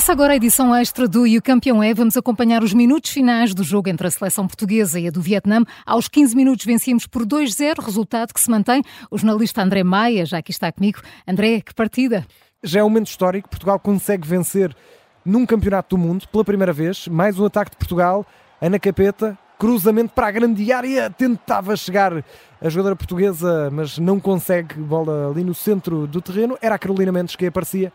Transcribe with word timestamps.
Começa 0.00 0.12
agora 0.12 0.32
a 0.32 0.36
edição 0.36 0.74
extra 0.74 1.06
do 1.06 1.26
E 1.26 1.36
o 1.36 1.42
Campeão 1.42 1.82
é. 1.82 1.92
Vamos 1.92 2.16
acompanhar 2.16 2.62
os 2.62 2.72
minutos 2.72 3.10
finais 3.10 3.52
do 3.52 3.62
jogo 3.62 3.90
entre 3.90 4.06
a 4.06 4.10
seleção 4.10 4.46
portuguesa 4.46 4.98
e 4.98 5.06
a 5.06 5.10
do 5.10 5.20
Vietnã. 5.20 5.62
Aos 5.84 6.08
15 6.08 6.34
minutos 6.34 6.64
vencíamos 6.64 7.06
por 7.06 7.26
2-0, 7.26 7.84
resultado 7.84 8.32
que 8.32 8.40
se 8.40 8.50
mantém. 8.50 8.82
O 9.10 9.18
jornalista 9.18 9.62
André 9.62 9.84
Maia 9.84 10.24
já 10.24 10.38
aqui 10.38 10.52
está 10.52 10.72
comigo. 10.72 11.02
André, 11.28 11.60
que 11.60 11.74
partida! 11.74 12.26
Já 12.62 12.80
é 12.80 12.82
um 12.82 12.88
momento 12.88 13.08
histórico. 13.08 13.50
Portugal 13.50 13.78
consegue 13.78 14.26
vencer 14.26 14.74
num 15.22 15.44
campeonato 15.44 15.94
do 15.94 16.02
mundo 16.02 16.26
pela 16.28 16.46
primeira 16.46 16.72
vez. 16.72 17.06
Mais 17.06 17.38
um 17.38 17.44
ataque 17.44 17.72
de 17.72 17.76
Portugal. 17.76 18.24
Ana 18.58 18.78
Capeta, 18.78 19.38
cruzamento 19.58 20.14
para 20.14 20.28
a 20.28 20.30
grande 20.30 20.72
área. 20.72 21.10
Tentava 21.10 21.76
chegar 21.76 22.24
a 22.58 22.68
jogadora 22.70 22.96
portuguesa, 22.96 23.68
mas 23.70 23.98
não 23.98 24.18
consegue. 24.18 24.76
Bola 24.76 25.30
ali 25.30 25.44
no 25.44 25.54
centro 25.54 26.06
do 26.06 26.22
terreno. 26.22 26.56
Era 26.62 26.76
a 26.76 26.78
Carolina 26.78 27.12
Mendes 27.12 27.36
que 27.36 27.44
aparecia 27.44 27.92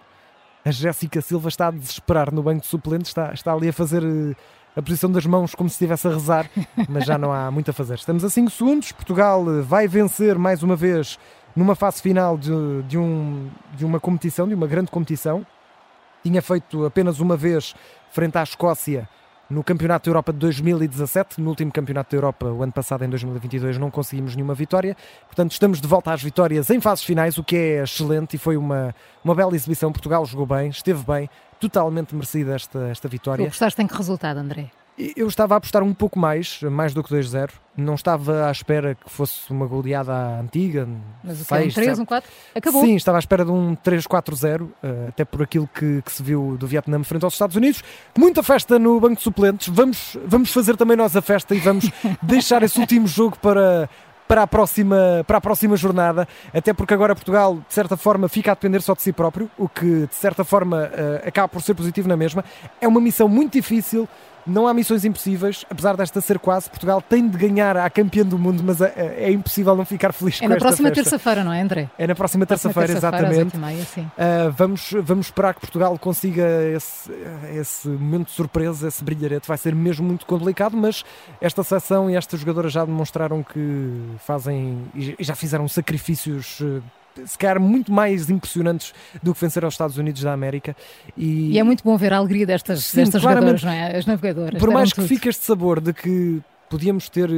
a 0.66 0.72
Jéssica 0.72 1.22
Silva 1.22 1.48
está 1.48 1.68
a 1.68 1.72
desesperar 1.72 2.34
no 2.34 2.42
banco 2.42 2.62
de 2.62 2.68
suplentes, 2.68 3.10
está, 3.10 3.32
está 3.32 3.54
ali 3.54 3.70
a 3.70 3.74
fazer 3.74 4.04
eh, 4.04 4.36
a 4.76 4.82
posição 4.82 5.12
das 5.12 5.24
mãos 5.24 5.54
como 5.54 5.70
se 5.70 5.76
estivesse 5.76 6.08
a 6.08 6.12
rezar, 6.12 6.50
mas 6.90 7.06
já 7.06 7.20
não 7.20 7.32
há 7.32 7.52
muito 7.52 7.70
a 7.70 7.74
fazer. 7.74 7.94
Estamos 7.94 8.24
a 8.24 8.30
5 8.32 8.50
segundos, 8.50 8.92
Portugal 8.92 9.46
eh, 9.48 9.62
vai 9.62 9.88
vencer 9.88 10.40
mais 10.40 10.64
uma 10.64 10.76
vez 10.76 11.20
numa 11.56 11.76
fase 11.76 12.02
final 12.02 12.36
de, 12.36 12.82
de, 12.88 12.98
um, 12.98 13.48
de 13.76 13.86
uma 13.86 14.00
competição, 14.00 14.48
de 14.48 14.56
uma 14.56 14.66
grande 14.66 14.90
competição. 14.90 15.46
Tinha 16.24 16.42
feito 16.42 16.84
apenas 16.84 17.20
uma 17.20 17.38
vez 17.38 17.76
frente 18.12 18.36
à 18.36 18.42
Escócia 18.42 19.08
no 19.50 19.64
Campeonato 19.64 20.06
da 20.06 20.10
Europa 20.12 20.34
de 20.34 20.40
2017. 20.40 21.40
No 21.40 21.50
último 21.50 21.72
Campeonato 21.72 22.12
da 22.12 22.18
Europa, 22.18 22.48
o 22.48 22.64
ano 22.64 22.72
passado, 22.72 23.04
em 23.04 23.10
2022, 23.10 23.78
não 23.78 23.92
conseguimos 23.92 24.36
nenhuma 24.36 24.54
vitória. 24.54 24.96
Portanto, 25.28 25.52
estamos 25.52 25.80
de 25.80 25.88
volta 25.88 26.12
às 26.12 26.22
vitórias 26.22 26.70
em 26.70 26.80
fases 26.80 27.04
finais, 27.04 27.38
o 27.38 27.44
que 27.44 27.56
é 27.56 27.84
excelente 27.84 28.36
e 28.36 28.38
foi 28.38 28.58
uma, 28.58 28.94
uma 29.24 29.36
bela 29.36 29.56
exibição. 29.56 29.92
Portugal 29.92 30.26
jogou 30.26 30.46
bem, 30.46 30.70
esteve 30.70 31.04
bem, 31.04 31.30
totalmente 31.60 32.14
merecida 32.14 32.56
esta, 32.56 32.88
esta 32.88 33.08
vitória. 33.08 33.46
Tu 33.46 33.50
gostaste 33.50 33.82
em 33.82 33.88
que 33.88 33.96
resultado, 33.96 34.38
André? 34.38 34.72
Eu 34.98 35.28
estava 35.28 35.56
a 35.56 35.58
apostar 35.58 35.84
um 35.84 35.94
pouco 35.94 36.18
mais, 36.18 36.62
mais 36.62 36.94
do 36.94 37.04
que 37.04 37.14
2-0. 37.14 37.50
Não 37.76 37.96
estava 37.96 38.48
à 38.48 38.52
espera 38.52 38.96
que 38.96 39.10
fosse 39.10 39.52
uma 39.52 39.68
goleada 39.68 40.40
antiga. 40.40 40.88
Mas 41.22 41.42
o 41.42 41.46
que? 41.46 41.54
Um 41.54 41.70
3, 41.70 42.00
um 42.00 42.06
4? 42.06 42.32
Acabou. 42.56 42.82
Sim, 42.82 42.96
estava 42.96 43.18
à 43.18 43.20
espera 43.20 43.44
de 43.44 43.52
um 43.52 43.76
3-4-0, 43.76 44.70
eh, 44.82 45.06
até 45.10 45.26
por 45.26 45.42
aquilo 45.42 45.68
que, 45.68 46.02
que, 46.02 46.12
se 46.12 46.24
viu 46.24 46.56
do 46.58 46.66
Vietnã 46.66 47.04
frente 47.04 47.26
aos 47.26 47.34
Estados 47.34 47.58
Unidos. 47.58 47.84
Muita 48.18 48.42
festa 48.42 48.80
no 48.80 48.98
banco 48.98 49.18
de 49.18 49.22
suplentes. 49.22 49.68
Vamos, 49.68 50.18
vamos 50.26 50.54
fazer 50.54 50.78
também 50.78 50.96
nós 50.96 51.14
a 51.14 51.22
festa 51.22 51.54
e 51.54 51.60
vamos 51.60 51.92
deixar 52.24 52.64
esse 52.64 52.80
último 52.80 53.06
jogo 53.06 53.38
para, 53.40 53.90
para 54.28 54.44
a, 54.44 54.48
próxima, 54.48 55.24
para 55.28 55.38
a 55.38 55.42
próxima 55.42 55.76
jornada, 55.76 56.28
até 56.54 56.74
porque 56.74 56.94
agora 56.94 57.14
Portugal, 57.16 57.56
de 57.68 57.74
certa 57.74 57.98
forma, 57.98 58.28
fica 58.28 58.52
a 58.52 58.56
depender 58.56 58.82
só 58.82 58.94
de 58.94 59.02
si 59.02 59.12
próprio, 59.12 59.50
o 59.58 59.68
que, 59.68 60.08
de 60.08 60.16
certa 60.16 60.44
forma, 60.44 60.90
uh, 60.90 61.28
acaba 61.28 61.48
por 61.48 61.62
ser 61.62 61.74
positivo 61.74 62.08
na 62.08 62.16
mesma. 62.16 62.44
É 62.82 62.88
uma 62.88 63.02
missão 63.02 63.28
muito 63.28 63.54
difícil, 63.54 64.08
não 64.46 64.68
há 64.68 64.74
missões 64.74 65.04
impossíveis, 65.06 65.66
apesar 65.70 65.96
desta 65.98 66.22
ser 66.22 66.40
quase. 66.40 66.70
Portugal 66.70 67.02
tem 67.02 67.28
de 67.28 67.38
ganhar 67.38 67.76
à 67.78 67.90
campeã 67.90 68.24
do 68.24 68.38
mundo, 68.38 68.64
mas 68.64 68.82
é, 68.82 68.94
é 69.18 69.32
impossível 69.32 69.76
não 69.76 69.86
ficar 69.86 70.14
feliz 70.14 70.36
é 70.36 70.40
com 70.40 70.46
esta 70.46 70.54
É 70.54 70.58
na 70.58 70.60
próxima 70.60 70.92
terça-feira, 70.92 71.44
não 71.44 71.54
é, 71.54 71.62
André? 71.62 71.90
É 71.98 72.08
na 72.08 72.16
próxima 72.16 72.46
terça-feira, 72.46 72.88
terça 72.88 73.08
exatamente. 73.08 73.58
Uh, 73.58 74.52
vamos, 74.56 74.94
vamos 75.02 75.28
esperar 75.28 75.54
que 75.54 75.62
Portugal 75.62 75.98
consiga 75.98 76.46
esse, 76.76 77.12
esse 77.54 77.88
momento 77.88 78.28
de 78.28 78.34
surpresa, 78.34 78.88
esse 78.88 79.04
brilharete. 79.04 79.48
Vai 79.48 79.58
ser 79.58 79.74
mesmo 79.74 80.06
muito 80.06 80.26
complicado, 80.26 80.78
mas 80.78 81.04
esta 81.42 81.64
seleção 81.64 82.10
e 82.10 82.16
estas 82.16 82.40
jogadoras 82.40 82.72
já 82.72 82.86
demonstraram 82.86 83.44
que 83.44 84.16
fazem 84.20 84.86
e 84.94 85.16
já 85.20 85.36
fizeram 85.36 85.68
sacrifícios 85.68 86.62
se 87.26 87.38
calhar 87.38 87.60
muito 87.60 87.92
mais 87.92 88.30
impressionantes 88.30 88.94
do 89.22 89.34
que 89.34 89.42
vencer 89.42 89.64
aos 89.64 89.74
Estados 89.74 89.98
Unidos 89.98 90.22
da 90.22 90.34
América. 90.34 90.76
E, 91.16 91.52
e 91.52 91.60
é 91.60 91.64
muito 91.64 91.84
bom 91.84 91.98
ver 91.98 92.14
a 92.14 92.18
alegria 92.18 92.46
destas, 92.46 92.84
Sim, 92.84 92.98
destas 92.98 93.22
jogadoras, 93.22 93.64
não 93.64 93.72
é? 93.72 93.98
As 93.98 94.06
navegadoras. 94.06 94.60
Por 94.60 94.72
mais 94.72 94.92
que 94.92 95.02
tudo. 95.02 95.08
fique 95.08 95.30
este 95.30 95.44
sabor 95.44 95.80
de 95.80 95.94
que 95.94 96.42
podíamos 96.70 97.10
ter 97.10 97.30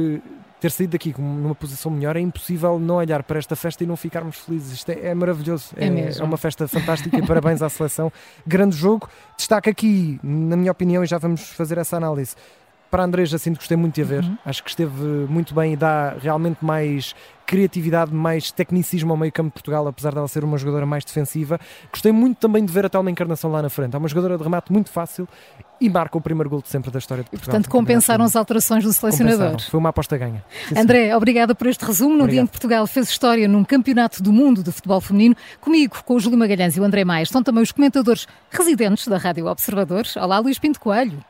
ter 0.60 0.70
saído 0.70 0.92
daqui 0.92 1.14
numa 1.16 1.54
posição 1.54 1.90
melhor, 1.90 2.16
é 2.16 2.20
impossível 2.20 2.78
não 2.78 2.96
olhar 2.96 3.22
para 3.22 3.38
esta 3.38 3.54
festa 3.54 3.84
e 3.84 3.86
não 3.86 3.96
ficarmos 3.96 4.38
felizes. 4.38 4.72
Isto 4.72 4.90
é, 4.90 5.08
é 5.08 5.14
maravilhoso. 5.14 5.70
É, 5.76 5.86
é, 5.86 6.18
é, 6.18 6.22
uma 6.22 6.36
festa 6.36 6.66
fantástica 6.66 7.16
e 7.16 7.24
parabéns 7.24 7.62
à 7.62 7.68
seleção. 7.68 8.12
Grande 8.46 8.76
jogo. 8.76 9.08
Destaca 9.36 9.70
aqui, 9.70 10.18
na 10.22 10.56
minha 10.56 10.72
opinião, 10.72 11.04
e 11.04 11.06
já 11.06 11.18
vamos 11.18 11.42
fazer 11.42 11.78
essa 11.78 11.96
análise. 11.96 12.34
Para 12.90 13.02
a 13.02 13.06
Andrés, 13.06 13.34
assim, 13.34 13.52
gostei 13.52 13.76
muito 13.76 13.94
de 13.94 14.02
a 14.02 14.04
ver. 14.04 14.24
Uhum. 14.24 14.38
Acho 14.44 14.62
que 14.62 14.70
esteve 14.70 15.04
muito 15.28 15.54
bem 15.54 15.74
e 15.74 15.76
dá 15.76 16.16
realmente 16.20 16.64
mais 16.64 17.14
criatividade, 17.48 18.12
mais 18.12 18.50
tecnicismo 18.50 19.10
ao 19.10 19.16
meio 19.16 19.32
campo 19.32 19.48
de 19.48 19.54
Portugal, 19.54 19.88
apesar 19.88 20.14
dela 20.14 20.28
ser 20.28 20.44
uma 20.44 20.58
jogadora 20.58 20.84
mais 20.84 21.02
defensiva. 21.02 21.58
Gostei 21.90 22.12
muito 22.12 22.36
também 22.36 22.62
de 22.62 22.70
ver 22.70 22.84
até 22.84 22.98
uma 22.98 23.10
encarnação 23.10 23.50
lá 23.50 23.62
na 23.62 23.70
frente. 23.70 23.94
É 23.94 23.98
uma 23.98 24.06
jogadora 24.06 24.36
de 24.36 24.42
remate 24.42 24.70
muito 24.70 24.90
fácil 24.90 25.26
e 25.80 25.88
marca 25.88 26.18
o 26.18 26.20
primeiro 26.20 26.50
gol 26.50 26.60
de 26.60 26.68
sempre 26.68 26.90
da 26.90 26.98
história 26.98 27.24
de 27.24 27.30
Portugal. 27.30 27.54
E, 27.54 27.56
portanto, 27.56 27.70
compensaram 27.70 28.24
as 28.24 28.36
alterações 28.36 28.84
do 28.84 28.92
selecionador. 28.92 29.62
Foi 29.62 29.80
uma 29.80 29.88
aposta 29.88 30.18
ganha. 30.18 30.44
Sim, 30.68 30.78
André, 30.78 31.16
obrigada 31.16 31.54
por 31.54 31.66
este 31.68 31.84
resumo. 31.86 32.10
No 32.10 32.24
Obrigado. 32.24 32.32
dia 32.32 32.42
em 32.42 32.46
que 32.46 32.52
Portugal 32.52 32.86
fez 32.86 33.08
história 33.08 33.48
num 33.48 33.64
campeonato 33.64 34.22
do 34.22 34.30
mundo 34.30 34.62
de 34.62 34.70
futebol 34.70 35.00
feminino, 35.00 35.34
comigo, 35.58 36.02
com 36.04 36.16
o 36.16 36.20
Júlio 36.20 36.38
Magalhães 36.38 36.76
e 36.76 36.80
o 36.80 36.84
André 36.84 37.02
Maia, 37.02 37.22
estão 37.22 37.42
também 37.42 37.62
os 37.62 37.72
comentadores 37.72 38.26
residentes 38.50 39.08
da 39.08 39.16
Rádio 39.16 39.46
Observadores. 39.46 40.16
Olá, 40.16 40.38
Luís 40.38 40.58
Pinto 40.58 40.78
Coelho. 40.78 41.24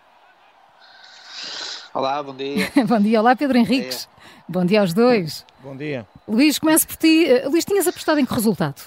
Olá, 1.98 2.22
bom 2.22 2.32
dia. 2.32 2.70
bom 2.86 3.00
dia, 3.00 3.18
olá 3.18 3.34
Pedro 3.34 3.58
Henriques. 3.58 4.06
Bom 4.06 4.14
dia, 4.14 4.60
bom 4.60 4.66
dia 4.66 4.80
aos 4.82 4.94
dois. 4.94 5.44
Bom 5.60 5.76
dia. 5.76 6.06
Luís, 6.28 6.56
começo 6.56 6.86
por 6.86 6.94
ti. 6.94 7.26
Uh, 7.26 7.50
Luís, 7.50 7.64
tinhas 7.64 7.88
apostado 7.88 8.20
em 8.20 8.24
que 8.24 8.32
resultado? 8.32 8.80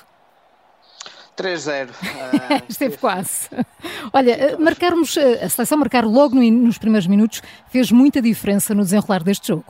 3-0. 1.36 1.90
Uh, 1.90 1.94
Esteve 2.72 2.98
quase. 2.98 3.50
Olha, 4.14 4.56
uh, 4.56 4.64
marcarmos, 4.64 5.18
uh, 5.18 5.44
a 5.44 5.50
seleção 5.50 5.78
marcar 5.78 6.06
logo 6.06 6.36
no, 6.36 6.52
nos 6.52 6.78
primeiros 6.78 7.06
minutos 7.06 7.42
fez 7.68 7.92
muita 7.92 8.22
diferença 8.22 8.74
no 8.74 8.82
desenrolar 8.82 9.24
deste 9.24 9.50
jogo. 9.50 9.66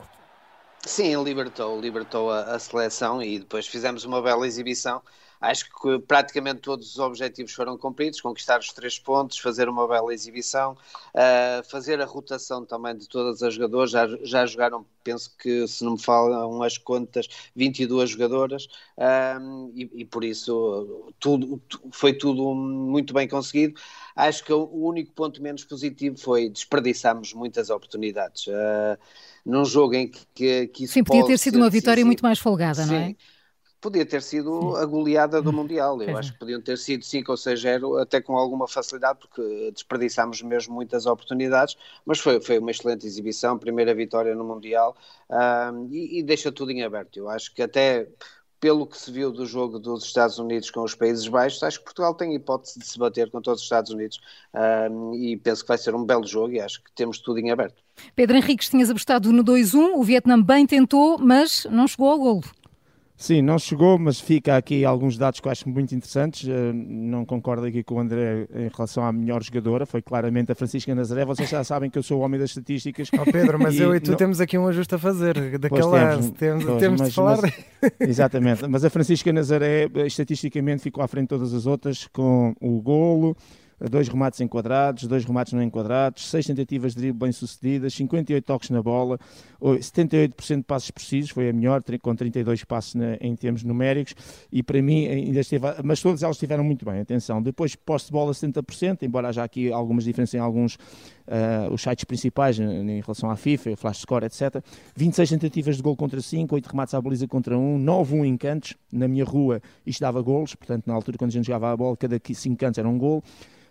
Sim, 0.86 1.20
libertou, 1.24 1.80
libertou 1.80 2.30
a, 2.30 2.42
a 2.42 2.58
seleção 2.60 3.20
e 3.20 3.40
depois 3.40 3.66
fizemos 3.66 4.04
uma 4.04 4.22
bela 4.22 4.46
exibição 4.46 5.02
Acho 5.42 5.64
que 5.64 5.98
praticamente 5.98 6.60
todos 6.60 6.88
os 6.92 6.98
objetivos 7.00 7.52
foram 7.52 7.76
cumpridos, 7.76 8.20
conquistar 8.20 8.60
os 8.60 8.72
três 8.72 8.96
pontos, 8.96 9.38
fazer 9.38 9.68
uma 9.68 9.88
bela 9.88 10.14
exibição, 10.14 10.74
uh, 11.14 11.68
fazer 11.68 12.00
a 12.00 12.04
rotação 12.04 12.64
também 12.64 12.96
de 12.96 13.08
todas 13.08 13.42
as 13.42 13.52
jogadoras, 13.52 13.90
já, 13.90 14.06
já 14.22 14.46
jogaram, 14.46 14.86
penso 15.02 15.34
que 15.36 15.66
se 15.66 15.82
não 15.82 15.94
me 15.94 16.00
falam 16.00 16.62
as 16.62 16.78
contas, 16.78 17.26
22 17.56 18.10
jogadoras, 18.10 18.66
uh, 18.96 19.72
e, 19.74 19.90
e, 19.94 20.04
por 20.04 20.22
isso 20.22 21.12
tudo, 21.18 21.60
foi 21.90 22.12
tudo 22.12 22.54
muito 22.54 23.12
bem 23.12 23.26
conseguido. 23.26 23.80
Acho 24.14 24.44
que 24.44 24.52
o 24.52 24.86
único 24.86 25.10
ponto 25.12 25.42
menos 25.42 25.64
positivo 25.64 26.16
foi 26.18 26.50
desperdiçarmos 26.50 27.34
muitas 27.34 27.68
oportunidades. 27.68 28.46
Uh, 28.46 28.96
num 29.44 29.64
jogo 29.64 29.94
em 29.94 30.06
que, 30.06 30.20
que, 30.32 30.66
que 30.68 30.84
isso 30.84 30.94
Sim, 30.94 31.02
podia 31.02 31.26
ter 31.26 31.38
sido 31.38 31.56
uma 31.56 31.68
vitória 31.68 32.04
muito 32.04 32.22
mais 32.22 32.38
folgada, 32.38 32.84
sim, 32.84 32.90
não 32.90 32.96
é? 32.96 33.16
Podia 33.82 34.06
ter 34.06 34.22
sido 34.22 34.76
a 34.76 34.86
goleada 34.86 35.42
do 35.42 35.50
hum. 35.50 35.54
Mundial. 35.54 36.00
Eu 36.00 36.16
acho 36.16 36.32
que 36.32 36.38
podiam 36.38 36.60
ter 36.60 36.78
sido 36.78 37.04
5 37.04 37.30
ou 37.32 37.36
6 37.36 37.60
0, 37.60 37.98
até 37.98 38.20
com 38.20 38.38
alguma 38.38 38.68
facilidade, 38.68 39.18
porque 39.18 39.70
desperdiçámos 39.72 40.40
mesmo 40.40 40.72
muitas 40.72 41.04
oportunidades, 41.04 41.76
mas 42.06 42.20
foi, 42.20 42.40
foi 42.40 42.58
uma 42.58 42.70
excelente 42.70 43.04
exibição, 43.04 43.58
primeira 43.58 43.92
vitória 43.92 44.34
no 44.34 44.44
Mundial, 44.44 44.96
um, 45.28 45.88
e, 45.90 46.20
e, 46.20 46.22
deixa 46.22 46.52
tudo 46.52 46.70
em 46.70 46.84
aberto. 46.84 47.16
Eu 47.16 47.28
acho 47.28 47.52
que 47.52 47.60
até 47.60 48.08
pelo 48.60 48.86
que 48.86 48.96
se 48.96 49.10
viu 49.10 49.32
do 49.32 49.44
jogo 49.44 49.80
dos 49.80 50.04
Estados 50.04 50.38
Unidos 50.38 50.70
com 50.70 50.84
os 50.84 50.94
Países 50.94 51.26
Baixos, 51.26 51.60
acho 51.64 51.80
que 51.80 51.84
Portugal 51.84 52.14
tem 52.14 52.32
hipótese 52.36 52.78
de 52.78 52.86
se 52.86 52.96
bater 52.96 53.28
com 53.28 53.42
todos 53.42 53.60
os 53.60 53.66
Estados 53.66 53.90
Unidos 53.90 54.20
um, 54.88 55.12
e 55.16 55.36
penso 55.36 55.62
que 55.62 55.68
vai 55.68 55.78
ser 55.78 55.92
um 55.96 56.04
belo 56.04 56.24
jogo 56.24 56.52
e 56.52 56.60
acho 56.60 56.80
que 56.84 56.92
temos 56.92 57.18
tudo 57.18 57.40
em 57.40 57.50
aberto. 57.50 57.82
Pedro 58.14 58.36
Henriques, 58.36 58.68
tinhas 58.68 58.88
apostado 58.88 59.32
no 59.32 59.42
2-1, 59.42 59.96
o 59.96 60.02
Vietnã 60.04 60.40
bem 60.40 60.64
tentou, 60.64 61.18
mas 61.18 61.66
não 61.68 61.88
chegou 61.88 62.08
ao 62.08 62.18
golo. 62.18 62.61
Sim, 63.22 63.40
não 63.40 63.56
chegou, 63.56 64.00
mas 64.00 64.18
fica 64.18 64.56
aqui 64.56 64.84
alguns 64.84 65.16
dados 65.16 65.38
que 65.38 65.46
eu 65.46 65.52
acho 65.52 65.68
muito 65.68 65.94
interessantes. 65.94 66.42
Uh, 66.42 66.72
não 66.74 67.24
concordo 67.24 67.64
aqui 67.64 67.84
com 67.84 67.94
o 67.94 68.00
André 68.00 68.48
em 68.52 68.68
relação 68.68 69.06
à 69.06 69.12
melhor 69.12 69.40
jogadora, 69.44 69.86
foi 69.86 70.02
claramente 70.02 70.50
a 70.50 70.56
Francisca 70.56 70.92
Nazaré. 70.92 71.24
Vocês 71.24 71.48
já 71.48 71.62
sabem 71.62 71.88
que 71.88 71.96
eu 71.96 72.02
sou 72.02 72.18
o 72.18 72.24
homem 72.24 72.40
das 72.40 72.50
estatísticas. 72.50 73.08
Oh 73.16 73.24
Pedro, 73.30 73.60
mas 73.60 73.78
eu 73.78 73.94
e 73.94 74.00
tu 74.00 74.10
não... 74.10 74.18
temos 74.18 74.40
aqui 74.40 74.58
um 74.58 74.66
ajuste 74.66 74.96
a 74.96 74.98
fazer, 74.98 75.56
daquela 75.56 76.16
temos, 76.16 76.30
temos, 76.32 76.64
pois, 76.64 76.80
temos 76.80 77.00
mas, 77.00 77.08
de 77.10 77.14
falar. 77.14 77.38
Mas, 77.40 77.92
exatamente, 78.00 78.66
mas 78.66 78.84
a 78.84 78.90
Francisca 78.90 79.32
Nazaré 79.32 79.88
estatisticamente 80.04 80.82
ficou 80.82 81.04
à 81.04 81.06
frente 81.06 81.26
de 81.26 81.28
todas 81.28 81.54
as 81.54 81.64
outras 81.64 82.08
com 82.08 82.56
o 82.60 82.82
golo 82.82 83.36
dois 83.90 84.08
remates 84.08 84.40
enquadrados, 84.40 85.04
dois 85.04 85.24
remates 85.24 85.52
não 85.52 85.62
enquadrados, 85.62 86.28
seis 86.28 86.46
tentativas 86.46 86.94
de 86.94 87.00
drible 87.00 87.18
bem-sucedidas, 87.18 87.94
58 87.94 88.44
toques 88.44 88.70
na 88.70 88.82
bola, 88.82 89.18
78% 89.60 90.56
de 90.56 90.62
passos 90.62 90.90
precisos, 90.90 91.30
foi 91.30 91.48
a 91.48 91.52
melhor, 91.52 91.82
com 92.00 92.14
32 92.14 92.64
passos 92.64 92.94
na, 92.94 93.16
em 93.20 93.34
termos 93.34 93.62
numéricos, 93.62 94.14
e 94.50 94.62
para 94.62 94.80
mim 94.80 95.06
ainda 95.06 95.40
esteve, 95.40 95.66
mas 95.84 96.00
todas 96.00 96.22
elas 96.22 96.36
estiveram 96.36 96.64
muito 96.64 96.84
bem, 96.84 97.00
atenção. 97.00 97.42
Depois, 97.42 97.74
posse 97.74 98.06
de 98.06 98.12
bola 98.12 98.32
70%, 98.32 99.02
embora 99.02 99.28
haja 99.28 99.42
aqui 99.42 99.72
algumas 99.72 100.04
diferenças 100.04 100.34
em 100.34 100.38
alguns 100.38 100.74
uh, 101.26 101.72
os 101.72 101.82
sites 101.82 102.04
principais 102.04 102.58
em 102.58 103.00
relação 103.00 103.30
à 103.30 103.36
FIFA, 103.36 103.76
Flash 103.76 103.98
Score, 103.98 104.24
etc. 104.24 104.62
26 104.96 105.30
tentativas 105.30 105.76
de 105.76 105.82
gol 105.82 105.96
contra 105.96 106.20
5, 106.20 106.54
8 106.54 106.66
remates 106.66 106.94
à 106.94 107.00
baliza 107.00 107.26
contra 107.26 107.56
1, 107.56 107.84
9-1 107.84 108.26
em 108.26 108.36
cantos, 108.36 108.76
na 108.92 109.08
minha 109.08 109.24
rua 109.24 109.60
isto 109.86 110.00
dava 110.00 110.20
golos, 110.22 110.54
portanto 110.54 110.86
na 110.86 110.94
altura 110.94 111.18
quando 111.18 111.30
a 111.30 111.32
gente 111.32 111.46
jogava 111.46 111.72
a 111.72 111.76
bola, 111.76 111.96
cada 111.96 112.20
5 112.32 112.56
cantos 112.56 112.78
era 112.78 112.88
um 112.88 112.98
gol. 112.98 113.22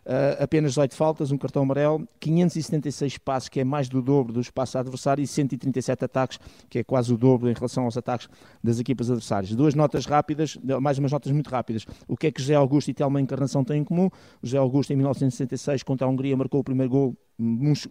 Uh, 0.05 0.43
apenas 0.43 0.71
18 0.71 0.95
faltas, 0.95 1.31
um 1.31 1.37
cartão 1.37 1.61
amarelo, 1.61 2.07
576 2.19 3.19
passos, 3.19 3.49
que 3.49 3.59
é 3.59 3.63
mais 3.63 3.87
do 3.87 4.01
dobro 4.01 4.33
do 4.33 4.41
espaço 4.41 4.77
adversário, 4.77 5.23
e 5.23 5.27
137 5.27 6.05
ataques, 6.05 6.39
que 6.69 6.79
é 6.79 6.83
quase 6.83 7.13
o 7.13 7.17
dobro 7.17 7.49
em 7.49 7.53
relação 7.53 7.85
aos 7.85 7.95
ataques 7.95 8.27
das 8.63 8.79
equipas 8.79 9.09
adversárias. 9.09 9.53
Duas 9.53 9.75
notas 9.75 10.05
rápidas, 10.05 10.57
mais 10.81 10.97
umas 10.97 11.11
notas 11.11 11.31
muito 11.31 11.49
rápidas. 11.49 11.85
O 12.07 12.17
que 12.17 12.27
é 12.27 12.31
que 12.31 12.41
José 12.41 12.55
Augusto 12.55 12.89
e 12.89 12.93
Telma 12.93 13.21
Encarnação 13.21 13.63
têm 13.63 13.81
em 13.81 13.83
comum? 13.83 14.09
José 14.41 14.57
Augusto, 14.57 14.91
em 14.91 14.95
1966, 14.95 15.83
contra 15.83 16.07
a 16.07 16.09
Hungria, 16.09 16.35
marcou 16.35 16.61
o 16.61 16.63
primeiro 16.63 16.89
gol 16.89 17.15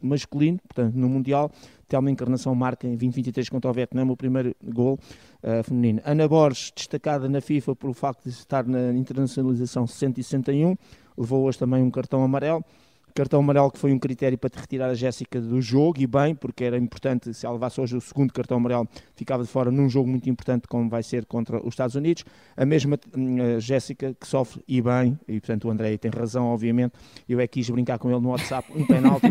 masculino, 0.02 0.58
portanto, 0.58 0.94
no 0.94 1.08
Mundial. 1.08 1.50
Telma 1.88 2.10
Encarnação 2.10 2.54
marca 2.54 2.86
em 2.86 2.90
2023 2.90 3.48
contra 3.48 3.70
o 3.70 3.74
Vietnã 3.74 4.04
o 4.04 4.16
primeiro 4.16 4.54
gol 4.62 4.98
uh, 5.42 5.62
feminino. 5.64 6.00
Ana 6.04 6.28
Borges, 6.28 6.72
destacada 6.74 7.28
na 7.28 7.40
FIFA 7.40 7.74
por 7.74 7.90
o 7.90 7.94
facto 7.94 8.24
de 8.24 8.30
estar 8.30 8.64
na 8.64 8.92
internacionalização 8.92 9.86
161, 9.86 10.76
levou 11.20 11.44
hoje 11.44 11.58
também 11.58 11.82
um 11.82 11.90
cartão 11.90 12.24
amarelo. 12.24 12.64
Cartão 13.12 13.40
amarelo 13.40 13.70
que 13.72 13.78
foi 13.78 13.92
um 13.92 13.98
critério 13.98 14.38
para 14.38 14.50
retirar 14.54 14.88
a 14.88 14.94
Jéssica 14.94 15.40
do 15.40 15.60
jogo, 15.60 16.00
e 16.00 16.06
bem, 16.06 16.32
porque 16.32 16.62
era 16.62 16.78
importante, 16.78 17.34
se 17.34 17.44
ela 17.44 17.54
levasse 17.54 17.80
hoje 17.80 17.96
o 17.96 18.00
segundo 18.00 18.32
cartão 18.32 18.56
amarelo, 18.56 18.88
ficava 19.16 19.42
de 19.42 19.48
fora 19.48 19.70
num 19.70 19.88
jogo 19.88 20.08
muito 20.08 20.30
importante 20.30 20.68
como 20.68 20.88
vai 20.88 21.02
ser 21.02 21.26
contra 21.26 21.58
os 21.58 21.70
Estados 21.70 21.96
Unidos. 21.96 22.24
A 22.56 22.64
mesma 22.64 22.96
uh, 22.96 23.60
Jéssica 23.60 24.14
que 24.18 24.26
sofre, 24.26 24.62
e 24.66 24.80
bem, 24.80 25.18
e 25.26 25.40
portanto 25.40 25.66
o 25.66 25.70
André 25.70 25.96
tem 25.98 26.10
razão, 26.10 26.46
obviamente, 26.46 26.92
eu 27.28 27.40
é 27.40 27.48
que 27.48 27.60
quis 27.60 27.68
brincar 27.68 27.98
com 27.98 28.10
ele 28.10 28.20
no 28.20 28.30
WhatsApp, 28.30 28.70
um 28.74 28.86
penalti. 28.86 29.26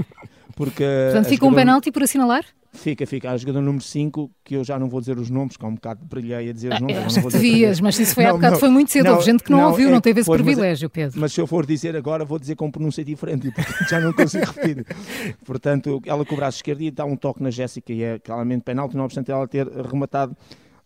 porque 0.54 0.84
Portanto, 0.84 1.28
fica 1.28 1.46
um 1.46 1.54
penalti 1.54 1.90
por 1.90 2.02
assinalar? 2.02 2.44
Fica, 2.74 3.06
fica. 3.06 3.30
A 3.30 3.36
jogador 3.36 3.62
número 3.62 3.82
5, 3.82 4.30
que 4.44 4.56
eu 4.56 4.64
já 4.64 4.78
não 4.78 4.88
vou 4.88 5.00
dizer 5.00 5.16
os 5.16 5.30
nomes, 5.30 5.56
que 5.56 5.64
há 5.64 5.68
um 5.68 5.74
bocado 5.74 6.04
brilhei 6.04 6.50
a 6.50 6.52
dizer 6.52 6.72
os 6.72 6.76
ah, 6.76 6.80
nomes. 6.80 6.96
Ah, 6.96 7.06
acho 7.06 7.22
que 7.22 7.28
devias, 7.28 7.80
mas 7.80 7.98
isso 7.98 8.14
foi 8.14 8.24
não, 8.24 8.30
há 8.30 8.34
bocado, 8.34 8.52
não, 8.52 8.60
foi 8.60 8.68
muito 8.68 8.90
cedo. 8.90 9.04
Não, 9.04 9.12
Houve 9.14 9.24
gente 9.24 9.44
que 9.44 9.50
não, 9.50 9.58
não 9.58 9.70
ouviu, 9.70 9.88
é, 9.88 9.92
não 9.92 10.00
teve 10.00 10.20
esse 10.20 10.26
pois, 10.26 10.42
privilégio, 10.42 10.86
mas, 10.86 10.92
Pedro. 10.92 11.20
Mas 11.20 11.32
se 11.32 11.40
eu 11.40 11.46
for 11.46 11.64
dizer 11.64 11.96
agora, 11.96 12.24
vou 12.24 12.38
dizer 12.38 12.56
com 12.56 12.70
pronúncia 12.70 13.04
diferente, 13.04 13.50
porque 13.50 13.84
já 13.88 14.00
não 14.00 14.12
consigo 14.12 14.44
repetir. 14.44 14.84
Portanto, 15.46 16.02
ela 16.04 16.24
com 16.24 16.34
o 16.34 16.36
braço 16.36 16.58
esquerdo 16.58 16.82
e 16.82 16.90
dá 16.90 17.04
um 17.04 17.16
toque 17.16 17.42
na 17.42 17.50
Jéssica 17.50 17.92
e 17.92 18.02
é 18.02 18.18
claramente 18.18 18.62
penalti, 18.62 18.96
não 18.96 19.04
obstante 19.04 19.30
ela 19.30 19.46
ter 19.46 19.66
rematado 19.68 20.36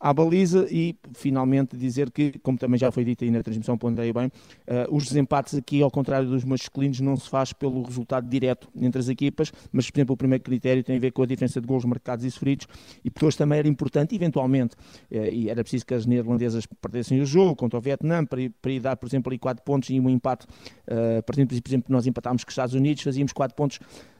à 0.00 0.12
baliza 0.12 0.66
e 0.70 0.96
finalmente 1.14 1.76
dizer 1.76 2.10
que, 2.10 2.38
como 2.40 2.58
também 2.58 2.78
já 2.78 2.90
foi 2.90 3.04
dito 3.04 3.24
aí 3.24 3.30
na 3.30 3.42
transmissão, 3.42 3.76
ponderei 3.76 4.12
bem, 4.12 4.26
uh, 4.26 4.94
os 4.94 5.04
desempates 5.04 5.54
aqui, 5.54 5.82
ao 5.82 5.90
contrário 5.90 6.28
dos 6.28 6.44
masculinos, 6.44 7.00
não 7.00 7.16
se 7.16 7.28
faz 7.28 7.52
pelo 7.52 7.82
resultado 7.82 8.28
direto 8.28 8.68
entre 8.76 9.00
as 9.00 9.08
equipas, 9.08 9.52
mas, 9.72 9.90
por 9.90 9.98
exemplo, 9.98 10.14
o 10.14 10.16
primeiro 10.16 10.42
critério 10.42 10.82
tem 10.82 10.96
a 10.96 11.00
ver 11.00 11.12
com 11.12 11.22
a 11.22 11.26
diferença 11.26 11.60
de 11.60 11.66
gols 11.66 11.84
marcados 11.84 12.24
e 12.24 12.30
sofridos 12.30 12.66
e 13.04 13.10
depois 13.10 13.36
também 13.36 13.58
era 13.58 13.68
importante, 13.68 14.14
eventualmente, 14.14 14.74
uh, 15.10 15.16
e 15.32 15.48
era 15.50 15.62
preciso 15.62 15.84
que 15.84 15.94
as 15.94 16.06
neerlandesas 16.06 16.66
perdessem 16.80 17.20
o 17.20 17.26
jogo 17.26 17.56
contra 17.56 17.78
o 17.78 17.82
Vietnã 17.82 18.24
para 18.24 18.38
para 18.60 18.72
ir 18.72 18.80
dar, 18.80 18.96
por 18.96 19.06
exemplo, 19.06 19.30
ali 19.30 19.38
4 19.38 19.64
pontos 19.64 19.90
e 19.90 20.00
um 20.00 20.08
empate, 20.08 20.46
uh, 20.46 21.22
partindo, 21.24 21.48
por 21.48 21.68
exemplo, 21.68 21.92
nós 21.92 22.06
empatámos 22.06 22.44
com 22.44 22.48
os 22.48 22.52
Estados 22.52 22.74
Unidos, 22.74 23.02
fazíamos 23.02 23.32
4 23.32 23.56
pontos 23.56 23.78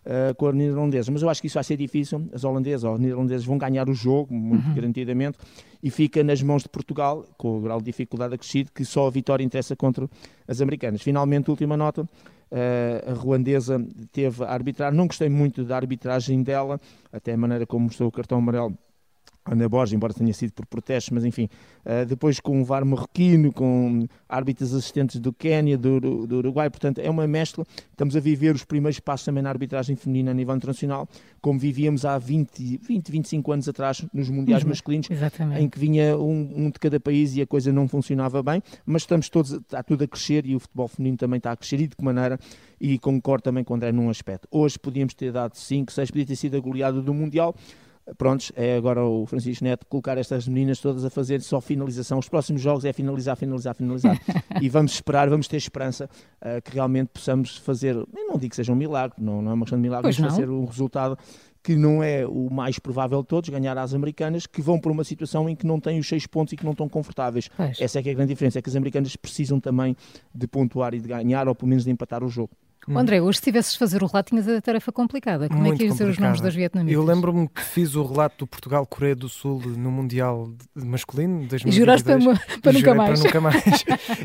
uh, 0.08 0.34
com 0.34 0.46
a 0.46 0.52
neerlandesa. 0.52 1.12
Mas 1.12 1.22
eu 1.22 1.28
acho 1.28 1.40
que 1.40 1.46
isso 1.46 1.54
vai 1.54 1.64
ser 1.64 1.76
difícil. 1.76 2.28
As 2.32 2.42
holandesas 2.42 2.84
ou 2.84 2.98
neerlandesas 2.98 3.44
vão 3.44 3.58
ganhar 3.58 3.88
o 3.88 3.94
jogo, 3.94 4.34
muito 4.34 4.66
uhum. 4.66 4.74
garantidamente, 4.74 5.38
e 5.82 5.90
fica 5.90 6.24
nas 6.24 6.42
mãos 6.42 6.62
de 6.62 6.68
Portugal, 6.68 7.24
com 7.36 7.58
o 7.58 7.60
grau 7.60 7.78
de 7.78 7.84
dificuldade 7.84 8.34
acrescido, 8.34 8.70
que 8.74 8.84
só 8.84 9.06
a 9.06 9.10
vitória 9.10 9.44
interessa 9.44 9.76
contra 9.76 10.08
as 10.46 10.60
americanas. 10.60 11.02
Finalmente, 11.02 11.50
última 11.50 11.76
nota. 11.76 12.02
Uh, 12.50 13.10
a 13.10 13.12
ruandesa 13.12 13.84
teve 14.10 14.42
a 14.42 14.48
arbitrar, 14.48 14.90
não 14.90 15.06
gostei 15.06 15.28
muito 15.28 15.64
da 15.64 15.76
arbitragem 15.76 16.42
dela, 16.42 16.80
até 17.12 17.34
a 17.34 17.36
maneira 17.36 17.66
como 17.66 17.84
mostrou 17.84 18.08
o 18.08 18.12
cartão 18.12 18.38
amarelo 18.38 18.74
Ana 19.50 19.68
Borges, 19.68 19.94
embora 19.94 20.14
tenha 20.14 20.32
sido 20.32 20.52
por 20.52 20.66
protestos, 20.66 21.10
mas 21.10 21.24
enfim, 21.24 21.48
uh, 21.84 22.06
depois 22.06 22.40
com 22.40 22.60
o 22.60 22.64
VAR 22.64 22.84
marroquino, 22.84 23.52
com 23.52 24.06
árbitros 24.28 24.74
assistentes 24.74 25.18
do 25.20 25.32
Quénia, 25.32 25.76
do, 25.76 26.00
do, 26.26 26.36
Uruguai, 26.36 26.70
portanto 26.70 26.98
é 26.98 27.10
uma 27.10 27.26
mescla. 27.26 27.64
Estamos 27.90 28.16
a 28.16 28.20
viver 28.20 28.54
os 28.54 28.64
primeiros 28.64 29.00
passos 29.00 29.24
também 29.24 29.42
na 29.42 29.50
arbitragem 29.50 29.96
feminina 29.96 30.30
a 30.30 30.34
nível 30.34 30.54
internacional, 30.54 31.08
como 31.40 31.58
vivíamos 31.58 32.04
há 32.04 32.18
20, 32.18 32.78
20 32.78 33.10
25 33.10 33.52
anos 33.52 33.68
atrás 33.68 34.04
nos 34.12 34.28
Mundiais 34.28 34.62
uhum, 34.62 34.68
masculinos, 34.68 35.10
exatamente. 35.10 35.62
em 35.62 35.68
que 35.68 35.78
vinha 35.78 36.16
um, 36.16 36.66
um, 36.66 36.70
de 36.70 36.78
cada 36.78 37.00
país 37.00 37.34
e 37.36 37.42
a 37.42 37.46
coisa 37.46 37.72
não 37.72 37.88
funcionava 37.88 38.42
bem, 38.42 38.62
mas 38.84 39.02
estamos 39.02 39.28
todos, 39.28 39.52
está 39.52 39.82
tudo 39.82 40.04
a 40.04 40.06
crescer 40.06 40.46
e 40.46 40.54
o 40.54 40.60
futebol 40.60 40.86
feminino 40.88 41.16
também 41.16 41.38
está 41.38 41.52
a 41.52 41.56
crescer 41.56 41.80
e 41.80 41.86
de 41.88 41.96
que 41.96 42.04
maneira, 42.04 42.38
e 42.80 42.98
concordo 42.98 43.42
também 43.42 43.64
com 43.64 43.74
o 43.74 43.76
André 43.76 43.90
num 43.92 44.10
aspecto. 44.10 44.46
Hoje 44.50 44.78
podíamos 44.78 45.14
ter 45.14 45.32
dado 45.32 45.56
5, 45.56 45.92
6, 45.92 46.10
podia 46.10 46.26
ter 46.26 46.36
sido 46.36 46.56
a 46.56 46.60
goleada 46.60 47.00
do 47.00 47.12
Mundial, 47.12 47.54
prontos, 48.16 48.52
é 48.56 48.76
agora 48.76 49.04
o 49.04 49.26
Francisco 49.26 49.64
Neto 49.64 49.86
colocar 49.86 50.16
estas 50.18 50.48
meninas 50.48 50.80
todas 50.80 51.04
a 51.04 51.10
fazer 51.10 51.40
só 51.42 51.60
finalização. 51.60 52.18
Os 52.18 52.28
próximos 52.28 52.62
jogos 52.62 52.84
é 52.84 52.92
finalizar, 52.92 53.36
finalizar, 53.36 53.74
finalizar. 53.74 54.18
e 54.60 54.68
vamos 54.68 54.92
esperar, 54.92 55.28
vamos 55.28 55.48
ter 55.48 55.56
esperança 55.56 56.08
uh, 56.40 56.62
que 56.62 56.72
realmente 56.74 57.08
possamos 57.08 57.56
fazer, 57.58 57.94
eu 57.94 58.26
não 58.26 58.38
digo 58.38 58.50
que 58.50 58.56
seja 58.56 58.72
um 58.72 58.76
milagre, 58.76 59.16
não, 59.18 59.42
não 59.42 59.50
é 59.50 59.54
uma 59.54 59.64
questão 59.64 59.78
de 59.78 59.82
milagre, 59.82 60.04
pois 60.04 60.18
mas 60.18 60.32
fazer 60.32 60.48
um 60.48 60.64
resultado 60.64 61.18
que 61.62 61.76
não 61.76 62.02
é 62.02 62.26
o 62.26 62.48
mais 62.50 62.78
provável 62.78 63.20
de 63.20 63.28
todos, 63.28 63.50
ganhar 63.50 63.76
às 63.76 63.92
americanas, 63.92 64.46
que 64.46 64.62
vão 64.62 64.78
por 64.80 64.90
uma 64.90 65.04
situação 65.04 65.48
em 65.48 65.56
que 65.56 65.66
não 65.66 65.78
têm 65.78 65.98
os 65.98 66.08
seis 66.08 66.26
pontos 66.26 66.52
e 66.52 66.56
que 66.56 66.64
não 66.64 66.72
estão 66.72 66.88
confortáveis. 66.88 67.50
Pois. 67.54 67.80
Essa 67.80 67.98
é 67.98 68.02
que 68.02 68.08
é 68.08 68.12
a 68.12 68.14
grande 68.14 68.32
diferença, 68.32 68.58
é 68.58 68.62
que 68.62 68.70
as 68.70 68.76
americanas 68.76 69.14
precisam 69.16 69.60
também 69.60 69.96
de 70.34 70.46
pontuar 70.46 70.94
e 70.94 71.00
de 71.00 71.08
ganhar, 71.08 71.48
ou 71.48 71.54
pelo 71.54 71.68
menos 71.68 71.84
de 71.84 71.90
empatar 71.90 72.24
o 72.24 72.28
jogo. 72.28 72.52
Hum. 72.88 72.98
André, 72.98 73.20
hoje 73.20 73.38
se 73.38 73.44
tivesses 73.44 73.72
de 73.72 73.78
fazer 73.78 74.02
o 74.02 74.06
relato, 74.06 74.30
tinhas 74.30 74.48
a 74.48 74.60
tarefa 74.60 74.90
complicada. 74.90 75.48
Como 75.48 75.60
Muito 75.60 75.74
é 75.74 75.76
que 75.78 75.84
ias 75.84 75.92
dizer 75.92 76.08
os 76.08 76.18
nomes 76.18 76.40
das 76.40 76.54
vietnamitas? 76.54 76.94
Eu 76.94 77.04
lembro-me 77.04 77.48
que 77.48 77.62
fiz 77.62 77.94
o 77.94 78.02
relato 78.02 78.38
do 78.38 78.46
Portugal-Coreia 78.46 79.14
do 79.14 79.28
Sul 79.28 79.60
no 79.76 79.90
Mundial 79.90 80.50
masculino. 80.74 81.46
2022, 81.46 81.74
e 81.74 81.78
juraste 81.78 82.04
para, 82.04 82.60
para 82.60 82.72
nunca 82.72 82.94
mais. 82.94 83.20
Para 83.20 83.28
nunca 83.28 83.40
mais. 83.40 83.84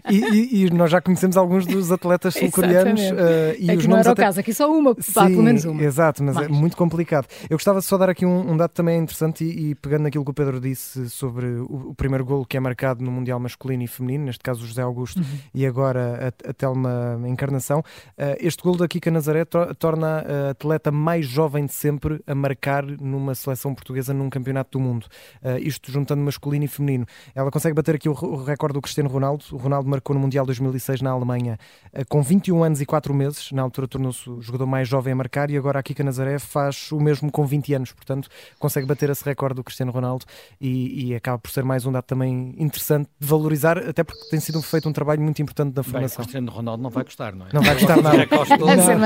e, 0.10 0.15
e, 0.15 0.65
e, 0.65 0.69
nós 0.71 0.89
já 0.89 1.01
conhecemos 1.01 1.36
alguns 1.36 1.65
dos 1.65 1.92
atletas 1.92 2.33
sul-coreanos. 2.39 3.01
Uh, 3.01 3.13
e 3.60 3.69
é 3.69 3.75
os 3.75 3.86
não 3.86 3.98
era 3.98 4.10
o 4.10 4.12
até... 4.13 4.24
caso, 4.24 4.39
aqui 4.39 4.54
só 4.54 4.71
uma, 4.71 4.95
Sim, 5.00 5.13
pá, 5.13 5.25
pelo 5.25 5.44
menos 5.44 5.65
uma. 5.65 5.83
Exato, 5.83 6.24
mas 6.24 6.36
é 6.36 6.39
mais. 6.39 6.51
é 6.51 6.54
muito 6.54 6.77
complicado. 6.77 7.27
Eu 7.50 7.57
gostava 7.57 7.80
de 7.80 7.86
só 7.86 7.98
dar 7.98 8.10
aqui 8.10 8.25
um, 8.25 8.51
um 8.51 8.57
dado 8.57 8.71
também 8.71 9.00
interessante 9.00 9.44
e, 9.44 9.71
e, 9.71 9.75
pegando 9.75 10.04
naquilo 10.04 10.24
que 10.24 10.31
o 10.31 10.33
Pedro 10.33 10.60
disse 10.60 11.10
sobre 11.10 11.48
o, 11.48 11.89
o, 11.89 11.95
primeiro 11.95 12.25
golo 12.25 12.45
que 12.45 12.57
é 12.57 12.60
marcado 12.60 13.04
no 13.04 13.12
Mundial 13.12 13.39
masculino 13.39 13.83
e 13.83 13.88
feminino, 13.88 14.25
neste 14.25 14.44
caso 14.44 14.63
o 14.63 14.68
José 14.68 14.81
Augusto 14.81 15.19
uhum. 15.19 15.25
e 15.54 15.65
agora 15.65 16.33
a, 16.45 16.50
a 16.50 16.54
Telma 16.54 17.19
Encarnação. 17.25 17.80
Uh, 18.18 18.36
este 18.53 18.61
golo 18.61 18.77
da 18.77 18.88
Kika 18.88 19.09
Nazaré 19.09 19.45
torna 19.79 20.19
a 20.19 20.50
atleta 20.51 20.91
mais 20.91 21.25
jovem 21.25 21.65
de 21.65 21.73
sempre 21.73 22.22
a 22.27 22.36
marcar 22.36 22.86
numa 22.86 23.33
seleção 23.33 23.74
portuguesa 23.74 24.13
num 24.13 24.29
campeonato 24.29 24.77
do 24.77 24.79
mundo. 24.79 25.07
Uh, 25.41 25.57
isto 25.57 25.91
juntando 25.91 26.22
masculino 26.22 26.63
e 26.63 26.67
feminino. 26.67 27.05
Ela 27.33 27.50
consegue 27.50 27.74
bater 27.74 27.95
aqui 27.95 28.07
o, 28.07 28.12
o 28.12 28.43
recorde 28.43 28.75
do 28.75 28.81
Cristiano 28.81 29.10
Ronaldo. 29.10 29.43
O 29.51 29.57
Ronaldo 29.57 29.89
marcou 29.89 30.13
no 30.13 30.19
Mundial 30.19 30.45
2006 30.45 31.01
na 31.01 31.10
Alemanha 31.10 31.57
uh, 31.93 32.05
com 32.07 32.22
21 32.22 32.63
anos 32.63 32.81
e 32.81 32.86
4 32.86 33.12
meses. 33.13 33.51
Na 33.51 33.63
altura 33.63 33.88
tornou-se 33.88 34.29
o 34.29 34.39
jogador 34.39 34.67
mais 34.67 34.88
jovem 34.88 35.13
a 35.13 35.15
marcar 35.15 35.50
e 35.50 35.57
agora 35.57 35.79
a 35.79 35.83
Kika 35.83 36.03
Nazaré 36.03 36.38
faz 36.38 36.91
o 36.91 37.00
mesmo 37.00 37.31
com 37.31 37.45
20 37.48 37.74
anos. 37.74 37.91
Portanto, 37.91 38.29
consegue 38.60 38.86
bater 38.86 39.10
esse 39.10 39.25
recorde 39.25 39.55
do 39.55 39.63
Cristiano 39.63 39.91
Ronaldo 39.91 40.25
e, 40.62 41.07
e 41.07 41.15
acaba 41.15 41.39
por 41.39 41.50
ser 41.50 41.63
mais 41.63 41.88
um 41.88 41.91
dado 41.91 42.05
também 42.05 42.53
interessante 42.60 43.10
de 43.19 43.27
valorizar, 43.27 43.79
até 43.79 44.03
porque 44.03 44.29
tem 44.29 44.39
sido 44.39 44.62
feito 44.62 44.88
um 44.88 44.93
trabalho 44.93 45.22
muito 45.22 45.41
importante 45.41 45.75
na 45.75 45.81
formação. 45.81 46.17
Bem, 46.17 46.24
o 46.24 46.27
Cristiano 46.27 46.51
Ronaldo 46.51 46.83
não 46.83 46.91
vai 46.91 47.03
gostar, 47.03 47.33
não 47.33 47.48
é? 47.48 47.50
Não 47.51 47.63
vai 47.63 47.74
gostar 47.74 48.00
nada. 48.00 48.27